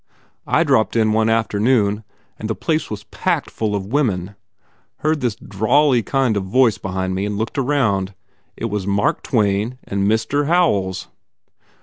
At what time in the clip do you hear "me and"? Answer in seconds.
7.13-7.37